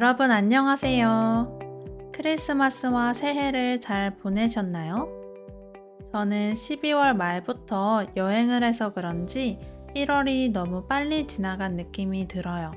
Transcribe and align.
여러분 0.00 0.30
안녕하세요. 0.30 1.58
크리스마스와 2.14 3.14
새해를 3.14 3.80
잘 3.80 4.16
보내셨나요? 4.16 5.08
저는 6.12 6.54
12월 6.54 7.16
말부터 7.16 8.06
여행을 8.14 8.62
해서 8.62 8.94
그런지 8.94 9.58
1월이 9.96 10.52
너무 10.52 10.86
빨리 10.86 11.26
지나간 11.26 11.74
느낌이 11.74 12.28
들어요. 12.28 12.70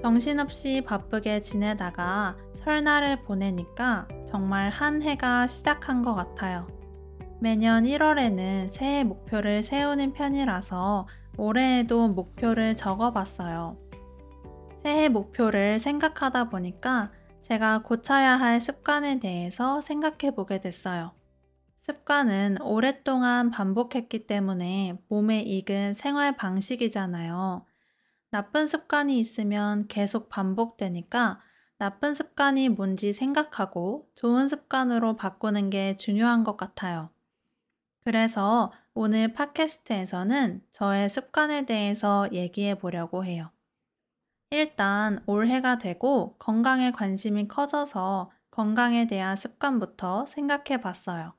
정신없이 0.00 0.82
바쁘게 0.82 1.42
지내다가 1.42 2.36
설날을 2.54 3.24
보내니까 3.24 4.06
정말 4.28 4.70
한 4.70 5.02
해가 5.02 5.48
시작한 5.48 6.02
것 6.02 6.14
같아요. 6.14 6.68
매년 7.40 7.82
1월에는 7.82 8.70
새해 8.70 9.02
목표를 9.02 9.64
세우는 9.64 10.12
편이라서 10.12 11.08
올해에도 11.36 12.06
목표를 12.06 12.76
적어봤어요. 12.76 13.89
새해 14.82 15.08
목표를 15.08 15.78
생각하다 15.78 16.48
보니까 16.48 17.12
제가 17.42 17.82
고쳐야 17.82 18.36
할 18.36 18.60
습관에 18.60 19.18
대해서 19.18 19.80
생각해 19.80 20.34
보게 20.34 20.58
됐어요. 20.60 21.12
습관은 21.80 22.62
오랫동안 22.62 23.50
반복했기 23.50 24.26
때문에 24.26 24.98
몸에 25.08 25.40
익은 25.40 25.94
생활 25.94 26.36
방식이잖아요. 26.36 27.66
나쁜 28.30 28.68
습관이 28.68 29.18
있으면 29.18 29.86
계속 29.88 30.28
반복되니까 30.28 31.40
나쁜 31.78 32.14
습관이 32.14 32.68
뭔지 32.68 33.12
생각하고 33.12 34.08
좋은 34.14 34.48
습관으로 34.48 35.16
바꾸는 35.16 35.70
게 35.70 35.96
중요한 35.96 36.44
것 36.44 36.56
같아요. 36.56 37.10
그래서 38.04 38.72
오늘 38.94 39.32
팟캐스트에서는 39.34 40.62
저의 40.70 41.08
습관에 41.10 41.66
대해서 41.66 42.28
얘기해 42.32 42.76
보려고 42.76 43.24
해요. 43.24 43.50
일단 44.52 45.22
올해가 45.26 45.78
되고 45.78 46.34
건강에 46.38 46.90
관심이 46.90 47.46
커져서 47.46 48.32
건강에 48.50 49.06
대한 49.06 49.36
습관부터 49.36 50.26
생각해 50.26 50.80
봤어요. 50.80 51.34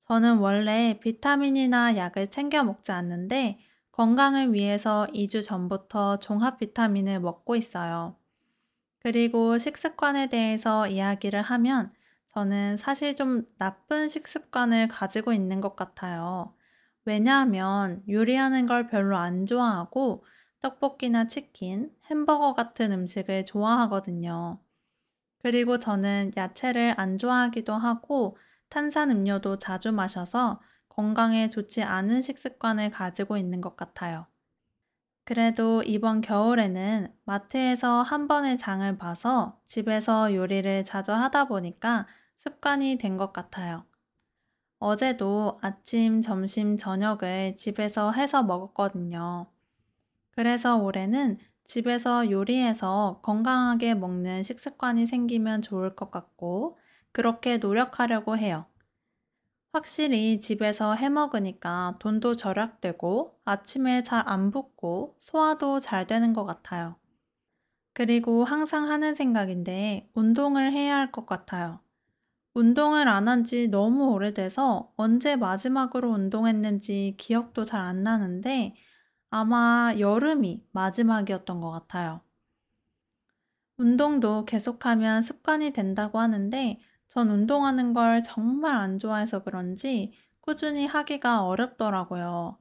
저는 0.00 0.38
원래 0.38 0.98
비타민이나 1.00 1.96
약을 1.96 2.28
챙겨 2.28 2.64
먹지 2.64 2.90
않는데 2.90 3.60
건강을 3.92 4.52
위해서 4.52 5.06
2주 5.14 5.44
전부터 5.44 6.18
종합 6.18 6.58
비타민을 6.58 7.20
먹고 7.20 7.54
있어요. 7.54 8.16
그리고 9.00 9.58
식습관에 9.58 10.28
대해서 10.28 10.88
이야기를 10.88 11.40
하면 11.42 11.92
저는 12.34 12.76
사실 12.76 13.14
좀 13.14 13.44
나쁜 13.58 14.08
식습관을 14.08 14.88
가지고 14.88 15.32
있는 15.32 15.60
것 15.60 15.76
같아요. 15.76 16.52
왜냐하면 17.04 18.02
요리하는 18.08 18.66
걸 18.66 18.88
별로 18.88 19.16
안 19.16 19.46
좋아하고 19.46 20.24
떡볶이나 20.60 21.26
치킨, 21.26 21.92
햄버거 22.10 22.54
같은 22.54 22.92
음식을 22.92 23.44
좋아하거든요. 23.44 24.60
그리고 25.38 25.78
저는 25.78 26.32
야채를 26.36 26.94
안 26.98 27.18
좋아하기도 27.18 27.72
하고 27.74 28.36
탄산 28.68 29.10
음료도 29.10 29.58
자주 29.58 29.92
마셔서 29.92 30.60
건강에 30.88 31.50
좋지 31.50 31.82
않은 31.84 32.22
식습관을 32.22 32.90
가지고 32.90 33.36
있는 33.36 33.60
것 33.60 33.76
같아요. 33.76 34.26
그래도 35.24 35.82
이번 35.84 36.20
겨울에는 36.22 37.14
마트에서 37.24 38.02
한 38.02 38.26
번의 38.26 38.58
장을 38.58 38.98
봐서 38.98 39.60
집에서 39.66 40.34
요리를 40.34 40.84
자주 40.84 41.12
하다 41.12 41.44
보니까 41.46 42.06
습관이 42.36 42.98
된 42.98 43.16
것 43.16 43.32
같아요. 43.32 43.84
어제도 44.80 45.58
아침, 45.62 46.20
점심, 46.22 46.76
저녁을 46.76 47.56
집에서 47.56 48.12
해서 48.12 48.42
먹었거든요. 48.42 49.46
그래서 50.38 50.76
올해는 50.78 51.40
집에서 51.64 52.30
요리해서 52.30 53.18
건강하게 53.24 53.94
먹는 53.96 54.44
식습관이 54.44 55.04
생기면 55.04 55.62
좋을 55.62 55.96
것 55.96 56.12
같고, 56.12 56.78
그렇게 57.10 57.56
노력하려고 57.58 58.38
해요. 58.38 58.66
확실히 59.72 60.40
집에서 60.40 60.94
해 60.94 61.08
먹으니까 61.08 61.96
돈도 62.00 62.36
절약되고 62.36 63.40
아침에 63.46 64.02
잘 64.02 64.22
안 64.28 64.50
붓고 64.50 65.16
소화도 65.20 65.80
잘 65.80 66.06
되는 66.06 66.34
것 66.34 66.44
같아요. 66.44 66.96
그리고 67.94 68.44
항상 68.44 68.88
하는 68.90 69.14
생각인데 69.14 70.10
운동을 70.14 70.72
해야 70.72 70.96
할 70.96 71.12
것 71.12 71.26
같아요. 71.26 71.80
운동을 72.54 73.08
안 73.08 73.28
한 73.28 73.44
지 73.44 73.68
너무 73.68 74.10
오래돼서 74.12 74.92
언제 74.96 75.36
마지막으로 75.36 76.10
운동했는지 76.10 77.16
기억도 77.18 77.64
잘 77.64 77.80
안 77.80 78.02
나는데 78.02 78.74
아마 79.30 79.94
여름이 79.98 80.64
마지막이었던 80.72 81.60
것 81.60 81.70
같아요. 81.70 82.20
운동도 83.76 84.44
계속하면 84.44 85.22
습관이 85.22 85.70
된다고 85.70 86.18
하는데 86.18 86.80
전 87.08 87.30
운동하는 87.30 87.92
걸 87.92 88.22
정말 88.22 88.76
안 88.76 88.98
좋아해서 88.98 89.44
그런지 89.44 90.12
꾸준히 90.40 90.86
하기가 90.86 91.44
어렵더라고요. 91.44 92.58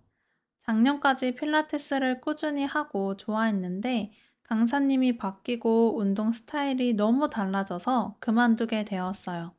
작년까지 0.59 1.35
필라테스를 1.35 2.21
꾸준히 2.21 2.65
하고 2.65 3.15
좋아했는데 3.17 4.11
강사님이 4.43 5.17
바뀌고 5.17 5.97
운동 5.97 6.31
스타일이 6.31 6.93
너무 6.93 7.29
달라져서 7.29 8.17
그만두게 8.19 8.83
되었어요. 8.85 9.53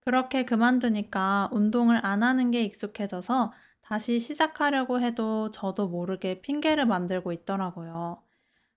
그렇게 0.00 0.44
그만두니까 0.44 1.48
운동을 1.52 2.04
안 2.04 2.22
하는 2.22 2.50
게 2.50 2.62
익숙해져서 2.62 3.52
다시 3.88 4.20
시작하려고 4.20 5.00
해도 5.00 5.50
저도 5.50 5.88
모르게 5.88 6.42
핑계를 6.42 6.84
만들고 6.86 7.32
있더라고요. 7.32 8.22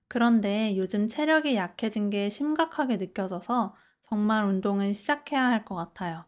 그런데 0.08 0.78
요즘 0.78 1.08
체력이 1.08 1.56
약해진 1.56 2.10
게 2.10 2.30
심각하게 2.30 2.98
느껴져서 2.98 3.76
정말 4.02 4.46
운동을 4.46 4.96
시작해야 4.96 5.48
할 5.48 5.66
것 5.66 5.76
같아요. 5.76 6.26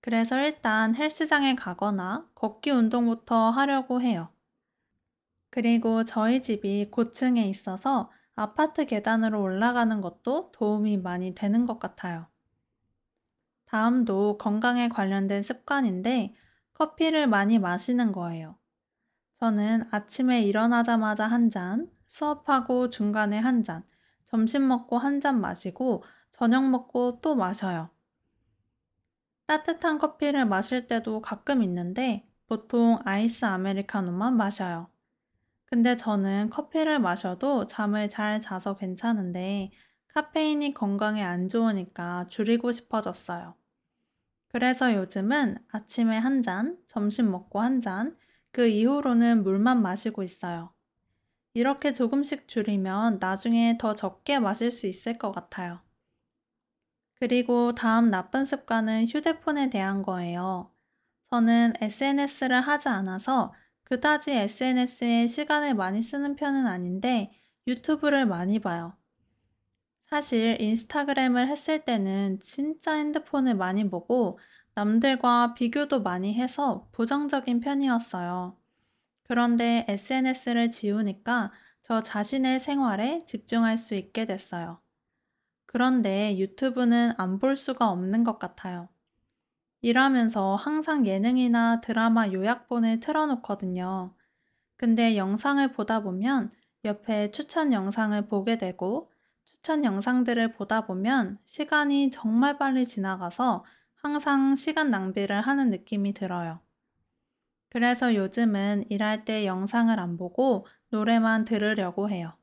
그래서 0.00 0.38
일단 0.40 0.94
헬스장에 0.96 1.56
가거나 1.56 2.28
걷기 2.34 2.70
운동부터 2.72 3.50
하려고 3.50 4.02
해요. 4.02 4.30
그리고 5.50 6.02
저희 6.02 6.42
집이 6.42 6.90
고층에 6.90 7.46
있어서 7.46 8.10
아파트 8.34 8.86
계단으로 8.86 9.40
올라가는 9.40 10.00
것도 10.00 10.50
도움이 10.50 10.96
많이 10.96 11.32
되는 11.32 11.64
것 11.64 11.78
같아요. 11.78 12.26
다음도 13.66 14.38
건강에 14.38 14.88
관련된 14.88 15.42
습관인데 15.42 16.36
커피를 16.82 17.28
많이 17.28 17.60
마시는 17.60 18.10
거예요. 18.10 18.58
저는 19.38 19.84
아침에 19.92 20.42
일어나자마자 20.42 21.28
한 21.28 21.48
잔, 21.48 21.88
수업하고 22.08 22.90
중간에 22.90 23.38
한 23.38 23.62
잔, 23.62 23.84
점심 24.24 24.66
먹고 24.66 24.98
한 24.98 25.20
잔 25.20 25.40
마시고 25.40 26.02
저녁 26.32 26.68
먹고 26.68 27.20
또 27.20 27.36
마셔요. 27.36 27.90
따뜻한 29.46 29.98
커피를 29.98 30.44
마실 30.44 30.88
때도 30.88 31.20
가끔 31.20 31.62
있는데 31.62 32.28
보통 32.48 32.98
아이스 33.04 33.44
아메리카노만 33.44 34.36
마셔요. 34.36 34.90
근데 35.66 35.96
저는 35.96 36.50
커피를 36.50 36.98
마셔도 36.98 37.68
잠을 37.68 38.10
잘 38.10 38.40
자서 38.40 38.74
괜찮은데 38.74 39.70
카페인이 40.08 40.74
건강에 40.74 41.22
안 41.22 41.48
좋으니까 41.48 42.26
줄이고 42.28 42.72
싶어졌어요. 42.72 43.54
그래서 44.52 44.94
요즘은 44.94 45.58
아침에 45.68 46.18
한 46.18 46.42
잔, 46.42 46.78
점심 46.86 47.30
먹고 47.30 47.60
한 47.60 47.80
잔, 47.80 48.16
그 48.52 48.66
이후로는 48.68 49.42
물만 49.42 49.80
마시고 49.80 50.22
있어요. 50.22 50.74
이렇게 51.54 51.92
조금씩 51.94 52.48
줄이면 52.48 53.18
나중에 53.18 53.78
더 53.78 53.94
적게 53.94 54.38
마실 54.38 54.70
수 54.70 54.86
있을 54.86 55.18
것 55.18 55.32
같아요. 55.32 55.80
그리고 57.14 57.74
다음 57.74 58.10
나쁜 58.10 58.44
습관은 58.44 59.06
휴대폰에 59.06 59.70
대한 59.70 60.02
거예요. 60.02 60.70
저는 61.30 61.74
SNS를 61.80 62.60
하지 62.60 62.88
않아서 62.88 63.54
그다지 63.84 64.32
SNS에 64.32 65.26
시간을 65.26 65.74
많이 65.74 66.02
쓰는 66.02 66.36
편은 66.36 66.66
아닌데 66.66 67.32
유튜브를 67.66 68.26
많이 68.26 68.58
봐요. 68.58 68.96
사실 70.12 70.60
인스타그램을 70.60 71.48
했을 71.48 71.86
때는 71.86 72.38
진짜 72.40 72.92
핸드폰을 72.92 73.54
많이 73.54 73.88
보고 73.88 74.38
남들과 74.74 75.54
비교도 75.54 76.02
많이 76.02 76.34
해서 76.34 76.86
부정적인 76.92 77.60
편이었어요. 77.60 78.58
그런데 79.22 79.86
SNS를 79.88 80.70
지우니까 80.70 81.50
저 81.80 82.02
자신의 82.02 82.60
생활에 82.60 83.20
집중할 83.24 83.78
수 83.78 83.94
있게 83.94 84.26
됐어요. 84.26 84.82
그런데 85.64 86.36
유튜브는 86.36 87.12
안 87.16 87.38
볼 87.38 87.56
수가 87.56 87.88
없는 87.88 88.22
것 88.22 88.38
같아요. 88.38 88.90
일하면서 89.80 90.56
항상 90.56 91.06
예능이나 91.06 91.80
드라마 91.80 92.28
요약본을 92.28 93.00
틀어놓거든요. 93.00 94.14
근데 94.76 95.16
영상을 95.16 95.72
보다 95.72 96.02
보면 96.02 96.52
옆에 96.84 97.30
추천 97.30 97.72
영상을 97.72 98.28
보게 98.28 98.58
되고 98.58 99.11
추천 99.44 99.84
영상들을 99.84 100.52
보다 100.52 100.86
보면 100.86 101.38
시간이 101.44 102.10
정말 102.10 102.58
빨리 102.58 102.86
지나가서 102.86 103.64
항상 103.94 104.56
시간 104.56 104.90
낭비를 104.90 105.40
하는 105.40 105.70
느낌이 105.70 106.12
들어요. 106.12 106.60
그래서 107.70 108.14
요즘은 108.14 108.86
일할 108.90 109.24
때 109.24 109.46
영상을 109.46 109.98
안 109.98 110.16
보고 110.16 110.66
노래만 110.90 111.44
들으려고 111.44 112.10
해요. 112.10 112.36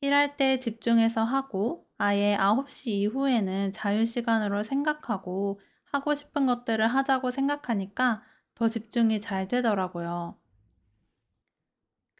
일할 0.00 0.36
때 0.36 0.58
집중해서 0.58 1.24
하고 1.24 1.86
아예 1.96 2.36
9시 2.36 2.88
이후에는 2.88 3.72
자유시간으로 3.72 4.62
생각하고 4.62 5.60
하고 5.84 6.14
싶은 6.14 6.44
것들을 6.44 6.86
하자고 6.86 7.30
생각하니까 7.30 8.22
더 8.54 8.68
집중이 8.68 9.20
잘 9.20 9.48
되더라고요. 9.48 10.36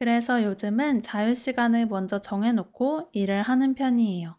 그래서 0.05 0.45
요즘은 0.45 1.03
자유시간을 1.03 1.87
먼저 1.87 2.19
정해놓고 2.19 3.09
일을 3.15 3.41
하는 3.41 3.75
편이에요. 3.75 4.37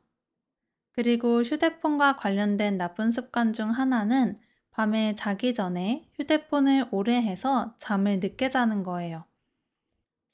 그리고 0.91 1.41
휴대폰과 1.41 2.17
관련된 2.17 2.77
나쁜 2.77 3.09
습관 3.09 3.51
중 3.51 3.71
하나는 3.71 4.37
밤에 4.69 5.15
자기 5.15 5.55
전에 5.55 6.07
휴대폰을 6.19 6.89
오래 6.91 7.15
해서 7.15 7.73
잠을 7.79 8.19
늦게 8.19 8.51
자는 8.51 8.83
거예요. 8.83 9.25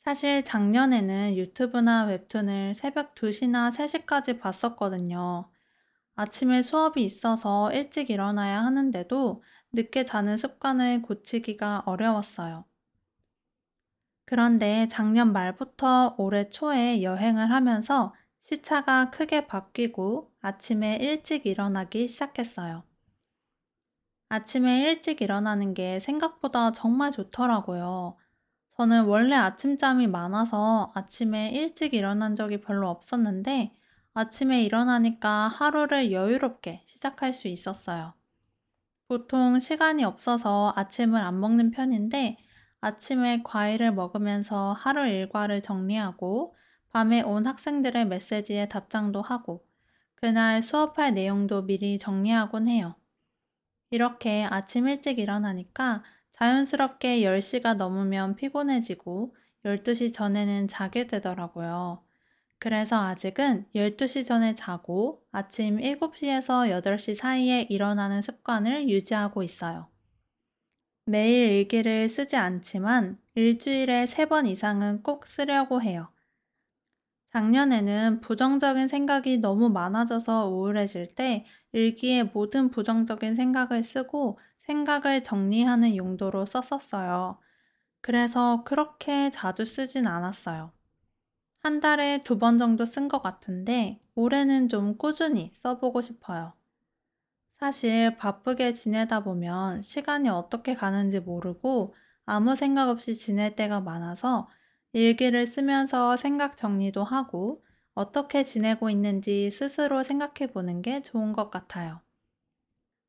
사실 0.04 0.44
작년에는 0.44 1.38
유튜브나 1.38 2.08
웹툰을 2.08 2.74
새벽 2.74 3.16
2시나 3.16 3.72
3시까지 3.72 4.38
봤었거든요. 4.38 5.50
아침에 6.16 6.62
수업이 6.62 7.06
있어서 7.06 7.72
일찍 7.72 8.10
일어나야 8.10 8.66
하는데도 8.66 9.44
늦게 9.72 10.04
자는 10.04 10.36
습관을 10.36 11.02
고치기가 11.02 11.84
어려웠어요. 11.86 12.66
그런데 14.32 14.88
작년 14.88 15.34
말부터 15.34 16.16
올해 16.18 16.48
초에 16.48 17.04
여행을 17.04 17.52
하면서 17.52 18.14
시차가 18.40 19.10
크게 19.10 19.46
바뀌고 19.46 20.32
아침에 20.40 20.96
일찍 21.02 21.46
일어나기 21.46 22.08
시작했어요. 22.08 22.84
아침에 24.30 24.84
일찍 24.84 25.22
일어나는 25.22 25.74
게 25.74 26.00
생각보다 26.00 26.72
정말 26.72 27.12
좋더라고요. 27.12 28.16
저는 28.70 29.04
원래 29.04 29.36
아침잠이 29.36 30.08
많아서 30.08 30.94
아침에 30.96 31.50
일찍 31.50 31.94
일어난 31.94 32.38
적이 32.38 32.62
별로 32.62 32.88
없었는데 32.88 33.76
아침에 34.14 34.64
일어나니까 34.64 35.50
하루를 35.50 36.14
여유롭게 36.14 36.84
시작할 36.86 37.34
수 37.34 37.50
있었어요. 37.50 38.14
보통 39.10 39.60
시간이 39.60 40.06
없어서 40.06 40.72
아침을 40.78 41.20
안 41.20 41.38
먹는 41.42 41.72
편인데 41.72 42.38
아침에 42.82 43.42
과일을 43.44 43.94
먹으면서 43.94 44.74
하루 44.74 45.08
일과를 45.08 45.62
정리하고 45.62 46.56
밤에 46.90 47.22
온 47.22 47.46
학생들의 47.48 48.08
메시지에 48.08 48.68
답장도 48.68 49.22
하고 49.22 49.64
그날 50.16 50.62
수업할 50.62 51.14
내용도 51.14 51.64
미리 51.64 51.98
정리하곤 51.98 52.68
해요. 52.68 52.96
이렇게 53.92 54.48
아침 54.50 54.88
일찍 54.88 55.20
일어나니까 55.20 56.04
자연스럽게 56.32 57.22
10시가 57.22 57.76
넘으면 57.76 58.36
피곤해지고 58.36 59.36
12시 59.64 60.14
전에는 60.14 60.68
자게 60.68 61.06
되더라고요. 61.06 62.04
그래서 62.58 62.96
아직은 63.04 63.66
12시 63.76 64.26
전에 64.26 64.56
자고 64.56 65.24
아침 65.32 65.78
7시에서 65.78 66.70
8시 66.82 67.16
사이에 67.16 67.68
일어나는 67.70 68.22
습관을 68.22 68.90
유지하고 68.90 69.44
있어요. 69.44 69.88
매일 71.06 71.48
일기를 71.52 72.10
쓰지 72.10 72.36
않지만 72.38 73.20
일주일에 73.36 74.08
3번 74.08 74.48
이상은 74.48 75.04
꼭 75.04 75.28
쓰려고 75.28 75.80
해요. 75.80 76.12
작년에는 77.34 78.22
부정적인 78.22 78.88
생각이 78.88 79.38
너무 79.40 79.70
많아져서 79.70 80.48
우울해질 80.50 81.08
때 81.08 81.46
일기에 81.72 82.24
모든 82.24 82.70
부정적인 82.70 83.36
생각을 83.36 83.84
쓰고 83.84 84.38
생각을 84.64 85.24
정리하는 85.24 85.96
용도로 85.96 86.46
썼었어요. 86.46 87.40
그래서 88.02 88.64
그렇게 88.66 89.30
자주 89.32 89.66
쓰진 89.66 90.08
않았어요. 90.08 90.74
한 91.62 91.80
달에 91.80 92.20
두 92.22 92.40
번 92.40 92.58
정도 92.60 92.86
쓴 92.86 93.08
것 93.08 93.22
같은데 93.24 94.02
올해는 94.16 94.70
좀 94.70 94.98
꾸준히 94.98 95.52
써보고 95.54 96.02
싶어요. 96.02 96.54
사실 97.62 98.18
바쁘게 98.18 98.74
지내다 98.74 99.24
보면 99.24 99.84
시간이 99.84 100.30
어떻게 100.30 100.74
가는지 100.74 101.20
모르고 101.20 101.94
아무 102.26 102.56
생각 102.56 102.90
없이 102.90 103.16
지낼 103.16 103.56
때가 103.56 103.82
많아서 103.82 104.50
일기를 104.94 105.46
쓰면서 105.46 106.18
생각 106.18 106.58
정리도 106.58 107.04
하고 107.04 107.64
어떻게 107.94 108.44
지내고 108.44 108.90
있는지 108.90 109.52
스스로 109.52 110.02
생각해 110.02 110.52
보는 110.52 110.82
게 110.82 111.04
좋은 111.04 111.34
것 111.34 111.52
같아요. 111.52 112.02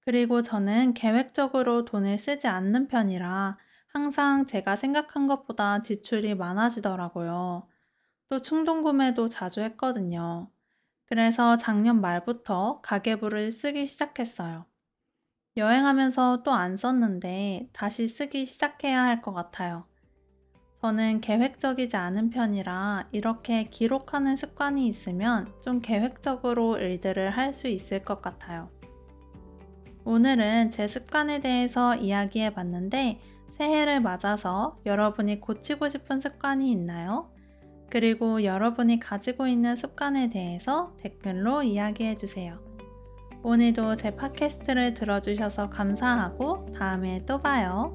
그리고 0.01 0.43
저는 0.43 0.93
계획적으로 0.93 1.87
돈을 1.87 2.19
쓰지 2.19 2.47
않는 2.47 2.89
편이라 2.89 3.57
항상 3.87 4.45
제가 4.45 4.77
생각한 4.77 5.29
것보다 5.29 5.81
지출이 5.81 6.35
많아지더라고요. 6.35 7.67
또 8.29 8.43
충동구매도 8.43 9.31
자주 9.31 9.63
했거든요. 9.63 10.52
그래서 11.13 11.59
작년 11.59 12.01
말부터 12.01 12.81
가계부를 12.81 13.53
쓰기 13.53 13.87
시작했어요. 13.87 14.65
여행하면서 15.59 16.43
또 16.43 16.53
안 16.53 16.79
썼는데 16.79 17.69
다시 17.75 18.09
쓰기 18.09 18.47
시작해야 18.47 19.03
할 19.03 19.21
것 19.21 19.35
같아요. 19.35 19.85
저는 20.81 21.21
계획적이지 21.21 21.95
않은 21.99 22.31
편이라 22.31 23.11
이렇게 23.13 23.65
기록하는 23.65 24.37
습관이 24.37 24.89
있으면 24.89 25.53
좀 25.61 25.83
계획적으로 25.83 26.79
일들을 26.79 27.29
할 27.29 27.53
수 27.53 27.69
있을 27.69 28.03
것 28.03 28.23
같아요. 28.23 28.71
오늘은 30.07 30.71
제 30.71 30.89
습관에 30.89 31.43
대해서 31.43 31.95
이야기해 31.95 32.55
봤는데 32.55 33.21
새해를 33.59 34.01
맞아서 34.01 34.81
여러분이 34.87 35.41
고치고 35.41 35.91
싶은 35.91 36.21
습관이 36.21 36.71
있나요? 36.71 37.31
그리고 37.93 38.43
여러분이 38.43 39.01
가지고 39.01 39.47
있는 39.47 39.77
습관에 39.77 40.31
대해서 40.31 40.95
댓글로 41.03 41.63
이야기해 41.63 42.17
주세요. 42.17 42.59
오늘도 43.43 43.97
제 43.97 44.17
팟캐스트를 44.17 44.95
들어주셔서 44.95 45.69
감사하고 45.69 46.73
다음에 46.75 47.23
또 47.27 47.43
봐요. 47.43 47.95